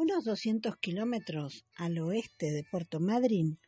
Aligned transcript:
unos 0.00 0.24
200 0.24 0.78
kilómetros 0.78 1.66
al 1.76 1.98
oeste 1.98 2.50
de 2.52 2.64
Puerto 2.64 3.00
Madryn, 3.00 3.58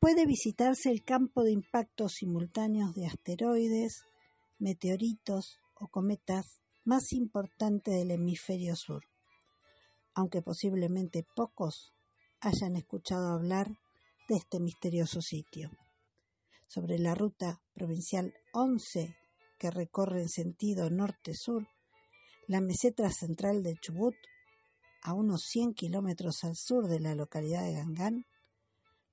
puede 0.00 0.26
visitarse 0.26 0.90
el 0.90 1.04
campo 1.04 1.44
de 1.44 1.52
impactos 1.52 2.14
simultáneos 2.14 2.92
de 2.96 3.06
asteroides, 3.06 4.02
meteoritos 4.58 5.60
o 5.76 5.86
cometas 5.86 6.60
más 6.84 7.12
importante 7.12 7.92
del 7.92 8.10
hemisferio 8.10 8.74
sur, 8.74 9.04
aunque 10.12 10.42
posiblemente 10.42 11.24
pocos 11.36 11.92
hayan 12.40 12.74
escuchado 12.74 13.32
hablar 13.32 13.68
de 14.28 14.34
este 14.34 14.58
misterioso 14.58 15.20
sitio. 15.20 15.70
Sobre 16.66 16.98
la 16.98 17.14
ruta 17.14 17.62
provincial 17.74 18.34
11 18.52 19.16
que 19.60 19.70
recorre 19.70 20.22
en 20.22 20.28
sentido 20.28 20.90
norte-sur, 20.90 21.68
la 22.48 22.60
meseta 22.60 23.08
central 23.10 23.62
de 23.62 23.76
Chubut, 23.76 24.16
a 25.04 25.12
unos 25.12 25.44
100 25.44 25.74
kilómetros 25.74 26.44
al 26.44 26.56
sur 26.56 26.88
de 26.88 26.98
la 26.98 27.14
localidad 27.14 27.62
de 27.62 27.74
Gangán, 27.74 28.26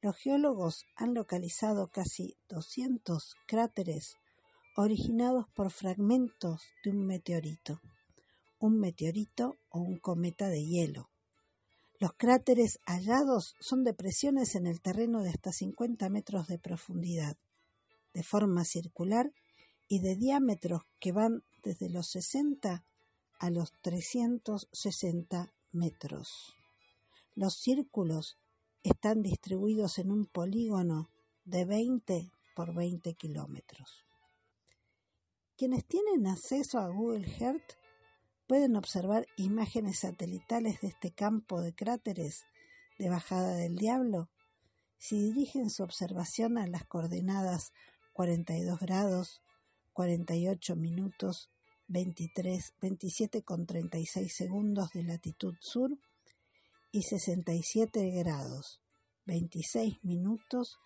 los 0.01 0.15
geólogos 0.15 0.85
han 0.95 1.13
localizado 1.13 1.89
casi 1.89 2.37
200 2.49 3.35
cráteres 3.45 4.15
originados 4.77 5.47
por 5.53 5.69
fragmentos 5.69 6.61
de 6.83 6.91
un 6.91 7.05
meteorito, 7.05 7.81
un 8.57 8.79
meteorito 8.79 9.57
o 9.69 9.81
un 9.81 9.99
cometa 9.99 10.47
de 10.47 10.65
hielo. 10.65 11.09
Los 11.99 12.13
cráteres 12.13 12.79
hallados 12.85 13.53
son 13.59 13.83
depresiones 13.83 14.55
en 14.55 14.67
el 14.67 14.81
terreno 14.81 15.21
de 15.21 15.29
hasta 15.29 15.51
50 15.51 16.09
metros 16.09 16.47
de 16.47 16.57
profundidad, 16.57 17.35
de 18.13 18.23
forma 18.23 18.63
circular 18.63 19.33
y 19.89 19.99
de 19.99 20.15
diámetros 20.15 20.83
que 20.99 21.11
van 21.11 21.43
desde 21.63 21.89
los 21.89 22.07
60 22.11 22.85
a 23.39 23.49
los 23.49 23.73
360 23.81 25.53
Los 27.33 27.55
círculos 27.55 28.37
están 28.83 29.21
distribuidos 29.21 29.99
en 29.99 30.11
un 30.11 30.25
polígono 30.25 31.09
de 31.45 31.63
20 31.63 32.31
por 32.55 32.73
20 32.73 33.13
kilómetros. 33.13 34.05
Quienes 35.55 35.85
tienen 35.85 36.27
acceso 36.27 36.79
a 36.79 36.89
Google 36.89 37.25
Earth 37.39 37.77
pueden 38.47 38.75
observar 38.75 39.27
imágenes 39.37 39.99
satelitales 39.99 40.81
de 40.81 40.89
este 40.89 41.11
campo 41.11 41.61
de 41.61 41.73
cráteres 41.73 42.45
de 42.99 43.09
bajada 43.09 43.55
del 43.55 43.77
diablo 43.77 44.29
si 44.97 45.19
dirigen 45.19 45.69
su 45.69 45.83
observación 45.83 46.57
a 46.57 46.67
las 46.67 46.85
coordenadas 46.85 47.71
42 48.13 48.79
grados, 48.79 49.41
48 49.93 50.75
minutos, 50.75 51.49
23, 51.91 52.73
27 52.81 53.43
con 53.43 53.65
36 53.65 54.33
segundos 54.33 54.93
de 54.93 55.03
latitud 55.03 55.55
sur 55.59 55.91
y 56.89 57.03
67 57.03 58.11
grados, 58.11 58.79
26 59.25 60.01
minutos 60.03 60.77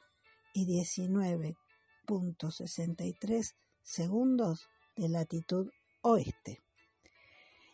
y 0.53 0.65
19.63 0.65 3.53
segundos 3.83 4.67
de 4.95 5.09
latitud 5.09 5.69
oeste. 6.01 6.63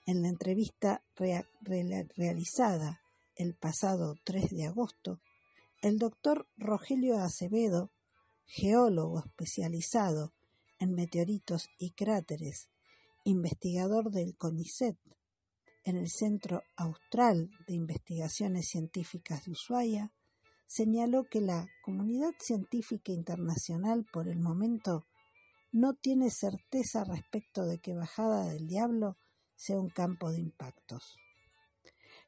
En 0.06 0.24
la 0.24 0.28
entrevista 0.28 1.02
realizada 1.16 3.00
el 3.38 3.56
pasado 3.56 4.18
3 4.26 4.50
de 4.50 4.66
agosto, 4.66 5.22
el 5.82 6.00
doctor 6.00 6.50
Rogelio 6.58 7.20
Acevedo, 7.20 7.94
geólogo 8.46 9.20
especializado 9.20 10.34
en 10.80 10.96
meteoritos 10.96 11.70
y 11.78 11.92
cráteres, 11.92 12.68
investigador 13.24 14.12
del 14.12 14.36
CONICET 14.36 14.98
en 15.84 15.98
el 15.98 16.10
Centro 16.10 16.64
Austral 16.76 17.50
de 17.68 17.74
Investigaciones 17.74 18.68
Científicas 18.68 19.46
de 19.46 19.52
Ushuaia, 19.52 20.12
señaló 20.68 21.26
que 21.26 21.42
la 21.42 21.68
comunidad 21.84 22.34
científica 22.40 23.12
internacional 23.12 24.06
por 24.12 24.28
el 24.28 24.40
momento 24.40 25.06
no 25.72 25.94
tiene 25.94 26.30
certeza 26.30 27.04
respecto 27.04 27.66
de 27.66 27.80
que 27.80 27.94
Bajada 27.94 28.46
del 28.46 28.68
Diablo 28.68 29.18
sea 29.56 29.80
un 29.80 29.90
campo 29.90 30.32
de 30.32 30.40
impactos. 30.40 31.18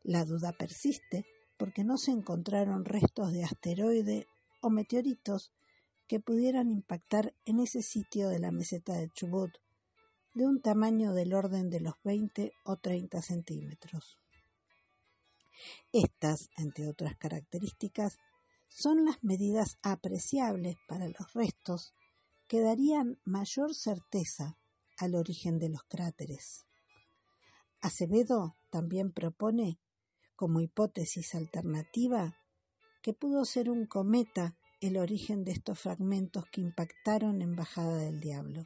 La 0.04 0.26
duda 0.26 0.52
persiste 0.52 1.26
porque 1.58 1.84
no 1.84 1.98
se 1.98 2.12
encontraron 2.12 2.86
restos 2.86 3.32
de 3.32 3.44
asteroide 3.44 4.28
o 4.62 4.70
meteoritos 4.70 5.52
que 6.08 6.20
pudieran 6.20 6.70
impactar 6.70 7.34
en 7.46 7.60
ese 7.60 7.82
sitio 7.82 8.30
de 8.30 8.40
la 8.40 8.52
meseta 8.52 8.94
de 8.94 9.10
Chubut 9.10 9.52
de 10.34 10.46
un 10.46 10.62
tamaño 10.62 11.14
del 11.14 11.34
orden 11.34 11.70
de 11.70 11.80
los 11.80 11.96
20 12.04 12.54
o 12.66 12.78
30 12.78 13.22
centímetros. 13.22 14.18
Estas, 15.92 16.50
entre 16.58 16.88
otras 16.88 17.16
características, 17.18 18.18
son 18.70 19.06
las 19.06 19.24
medidas 19.24 19.78
apreciables 19.84 20.78
para 20.88 21.08
los 21.08 21.34
restos 21.34 21.94
que 22.48 22.62
darían 22.62 23.20
mayor 23.24 23.76
certeza 23.76 24.58
al 24.98 25.16
origen 25.16 25.60
de 25.60 25.70
los 25.70 25.84
cráteres. 25.84 26.66
Acevedo 27.82 28.56
también 28.70 29.12
propone, 29.12 29.80
como 30.36 30.62
hipótesis 30.62 31.36
alternativa, 31.36 32.38
que 33.02 33.14
pudo 33.14 33.46
ser 33.46 33.70
un 33.70 33.86
cometa 33.86 34.58
el 34.82 34.98
origen 34.98 35.44
de 35.44 35.52
estos 35.52 35.80
fragmentos 35.80 36.46
que 36.52 36.62
impactaron 36.62 37.42
en 37.42 37.56
Bajada 37.56 37.98
del 37.98 38.20
Diablo. 38.20 38.64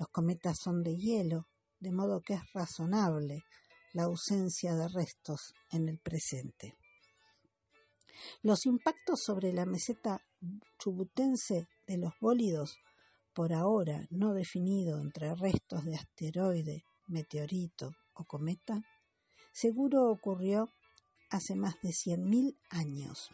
Los 0.00 0.08
cometas 0.08 0.56
son 0.58 0.82
de 0.82 0.96
hielo, 0.96 1.46
de 1.78 1.92
modo 1.92 2.22
que 2.22 2.32
es 2.32 2.52
razonable 2.54 3.44
la 3.92 4.04
ausencia 4.04 4.74
de 4.74 4.88
restos 4.88 5.52
en 5.72 5.90
el 5.90 5.98
presente. 5.98 6.74
Los 8.40 8.64
impactos 8.64 9.22
sobre 9.22 9.52
la 9.52 9.66
meseta 9.66 10.22
chubutense 10.78 11.68
de 11.86 11.98
los 11.98 12.14
bólidos, 12.18 12.78
por 13.34 13.52
ahora 13.52 14.06
no 14.08 14.32
definido 14.32 14.98
entre 15.02 15.34
restos 15.34 15.84
de 15.84 15.96
asteroide, 15.96 16.82
meteorito 17.08 17.90
o 18.14 18.24
cometa, 18.24 18.80
seguro 19.52 20.10
ocurrió 20.10 20.70
hace 21.28 21.54
más 21.56 21.74
de 21.82 21.90
100.000 21.90 22.56
años. 22.70 23.28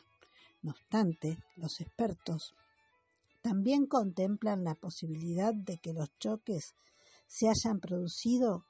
No 0.63 0.73
obstante, 0.73 1.39
los 1.55 1.81
expertos 1.81 2.57
también 3.47 3.87
contemplan 3.87 4.65
la 4.65 4.75
posibilidad 4.75 5.55
de 5.55 5.79
que 5.79 5.93
los 5.93 6.09
choques 6.19 6.75
se 7.29 7.47
hayan 7.49 7.79
producido 7.79 8.67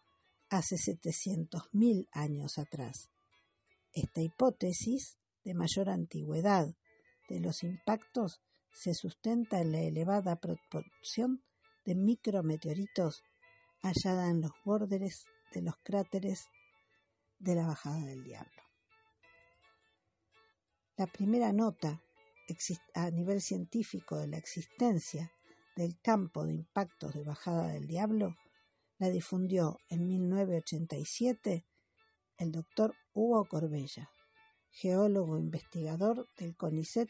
hace 0.51 0.77
700.000 0.77 2.07
años 2.13 2.59
atrás. 2.59 3.09
Esta 3.95 4.21
hipótesis 4.21 5.17
de 5.45 5.55
mayor 5.55 5.89
antigüedad 5.89 6.67
de 7.31 7.41
los 7.41 7.63
impactos 7.63 8.43
se 8.71 8.93
sustenta 8.93 9.63
en 9.63 9.73
la 9.73 9.81
elevada 9.81 10.37
proporción 10.37 11.43
de 11.87 11.95
micrometeoritos 11.95 13.23
hallada 13.81 14.29
en 14.29 14.43
los 14.43 14.53
bordes 14.63 15.25
de 15.55 15.63
los 15.63 15.77
cráteres 15.83 16.51
de 17.39 17.55
la 17.55 17.67
bajada 17.67 18.05
del 18.05 18.23
diablo. 18.23 18.63
La 20.99 21.07
primera 21.07 21.51
nota 21.55 22.03
a 22.95 23.11
nivel 23.11 23.41
científico 23.41 24.19
de 24.19 24.29
la 24.29 24.39
existencia 24.39 25.33
del 25.77 25.99
campo 26.01 26.45
de 26.45 26.55
impactos 26.55 27.15
de 27.15 27.25
bajada 27.25 27.69
del 27.69 27.87
diablo 27.87 28.37
la 28.99 29.11
difundió 29.11 29.79
en 29.89 30.07
1987 30.07 31.67
el 32.39 32.53
doctor 32.53 32.95
Hugo 33.15 33.45
Corbella, 33.47 34.11
geólogo 34.71 35.39
investigador 35.39 36.29
del 36.39 36.57
CONICET 36.57 37.09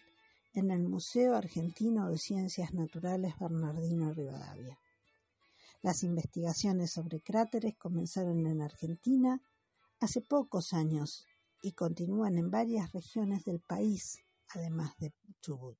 en 0.54 0.70
el 0.70 0.82
Museo 0.88 1.36
Argentino 1.36 2.08
de 2.08 2.18
Ciencias 2.18 2.72
Naturales 2.72 3.34
Bernardino 3.38 4.12
Rivadavia. 4.14 4.78
Las 5.82 6.02
investigaciones 6.02 6.92
sobre 6.92 7.20
cráteres 7.20 7.76
comenzaron 7.76 8.46
en 8.46 8.62
Argentina 8.62 9.40
hace 10.00 10.20
pocos 10.20 10.72
años 10.72 11.26
y 11.62 11.72
continúan 11.72 12.38
en 12.38 12.50
varias 12.50 12.92
regiones 12.92 13.44
del 13.44 13.60
país, 13.60 14.18
además 14.54 14.92
de 14.98 15.12
Chubut. 15.40 15.78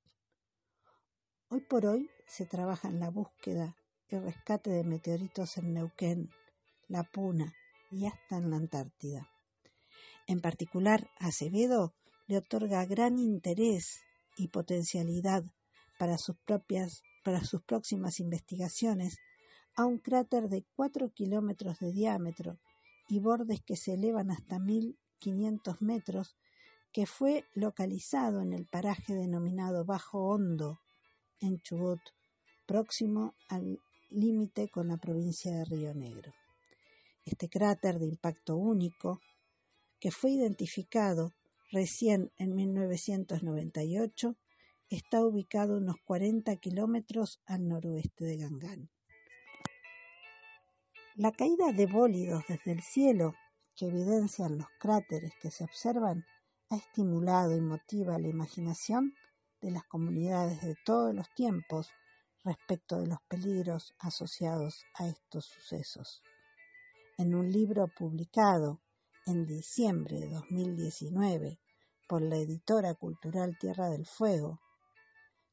Hoy 1.49 1.61
por 1.61 1.85
hoy 1.85 2.09
se 2.27 2.45
trabaja 2.45 2.87
en 2.87 2.99
la 2.99 3.09
búsqueda 3.09 3.75
y 4.09 4.17
rescate 4.17 4.69
de 4.69 4.83
meteoritos 4.83 5.57
en 5.57 5.73
Neuquén, 5.73 6.29
La 6.87 7.03
Puna 7.03 7.53
y 7.91 8.05
hasta 8.05 8.37
en 8.37 8.49
la 8.49 8.57
Antártida. 8.57 9.29
En 10.27 10.41
particular, 10.41 11.09
Acevedo 11.19 11.93
le 12.27 12.37
otorga 12.37 12.85
gran 12.85 13.19
interés 13.19 14.01
y 14.37 14.49
potencialidad 14.49 15.43
para 15.97 16.17
sus 16.17 16.37
propias 16.45 17.01
para 17.23 17.43
sus 17.43 17.61
próximas 17.61 18.21
investigaciones 18.21 19.17
a 19.75 19.85
un 19.85 19.97
cráter 19.97 20.47
de 20.47 20.65
4 20.77 21.09
kilómetros 21.11 21.77
de 21.79 21.91
diámetro 21.91 22.57
y 23.09 23.19
bordes 23.19 23.61
que 23.65 23.75
se 23.75 23.95
elevan 23.95 24.31
hasta 24.31 24.59
1500 24.59 25.81
metros 25.81 26.37
que 26.91 27.05
fue 27.05 27.45
localizado 27.53 28.41
en 28.41 28.53
el 28.53 28.65
paraje 28.65 29.13
denominado 29.13 29.85
Bajo 29.85 30.29
Hondo, 30.29 30.79
en 31.39 31.59
Chubut, 31.59 32.01
próximo 32.65 33.35
al 33.49 33.79
límite 34.09 34.69
con 34.69 34.87
la 34.87 34.97
provincia 34.97 35.51
de 35.51 35.65
Río 35.65 35.93
Negro. 35.93 36.33
Este 37.25 37.49
cráter 37.49 37.99
de 37.99 38.07
impacto 38.07 38.55
único, 38.55 39.19
que 39.99 40.11
fue 40.11 40.31
identificado 40.31 41.33
recién 41.71 42.31
en 42.37 42.55
1998, 42.55 44.35
está 44.89 45.25
ubicado 45.25 45.77
unos 45.77 45.97
40 46.05 46.55
kilómetros 46.57 47.41
al 47.45 47.67
noroeste 47.67 48.25
de 48.25 48.37
Gangán. 48.37 48.89
La 51.15 51.31
caída 51.31 51.71
de 51.73 51.87
bólidos 51.87 52.43
desde 52.47 52.71
el 52.71 52.81
cielo, 52.81 53.33
que 53.75 53.87
evidencian 53.87 54.57
los 54.57 54.67
cráteres 54.79 55.33
que 55.41 55.51
se 55.51 55.63
observan, 55.63 56.25
ha 56.69 56.75
estimulado 56.75 57.55
y 57.55 57.61
motiva 57.61 58.19
la 58.19 58.27
imaginación 58.27 59.13
de 59.61 59.71
las 59.71 59.85
comunidades 59.85 60.61
de 60.61 60.75
todos 60.85 61.15
los 61.15 61.29
tiempos 61.33 61.89
respecto 62.43 62.99
de 62.99 63.07
los 63.07 63.19
peligros 63.27 63.93
asociados 63.99 64.83
a 64.95 65.07
estos 65.07 65.45
sucesos. 65.45 66.21
En 67.17 67.35
un 67.35 67.51
libro 67.51 67.87
publicado 67.87 68.81
en 69.25 69.45
diciembre 69.45 70.19
de 70.19 70.29
2019 70.29 71.59
por 72.07 72.21
la 72.21 72.35
editora 72.35 72.93
cultural 72.95 73.57
Tierra 73.57 73.89
del 73.89 74.05
Fuego, 74.05 74.59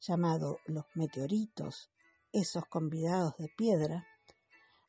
llamado 0.01 0.59
Los 0.65 0.85
meteoritos, 0.95 1.89
esos 2.31 2.65
convidados 2.65 3.35
de 3.37 3.49
piedra, 3.57 4.05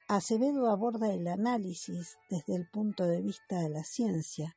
Acevedo 0.09 0.71
aborda 0.71 1.13
el 1.13 1.27
análisis 1.27 2.17
desde 2.31 2.55
el 2.55 2.69
punto 2.69 3.05
de 3.07 3.21
vista 3.23 3.61
de 3.61 3.71
la 3.71 3.83
ciencia 3.83 4.57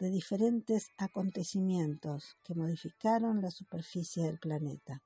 de 0.00 0.10
diferentes 0.10 0.90
acontecimientos 0.96 2.38
que 2.42 2.54
modificaron 2.54 3.42
la 3.42 3.50
superficie 3.50 4.24
del 4.24 4.38
planeta, 4.38 5.02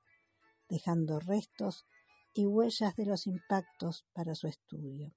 dejando 0.69 1.19
restos 1.19 1.85
y 2.33 2.45
huellas 2.45 2.95
de 2.95 3.05
los 3.05 3.27
impactos 3.27 4.05
para 4.13 4.35
su 4.35 4.47
estudio. 4.47 5.13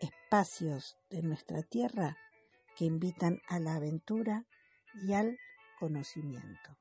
Espacios 0.00 0.96
de 1.10 1.22
nuestra 1.22 1.62
Tierra 1.62 2.16
que 2.76 2.84
invitan 2.84 3.40
a 3.48 3.60
la 3.60 3.76
aventura 3.76 4.46
y 5.06 5.12
al 5.12 5.38
conocimiento. 5.78 6.76